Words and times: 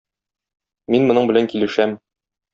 Мин 0.95 1.05
моның 1.11 1.29
белән 1.33 1.51
килешәм. 1.53 1.95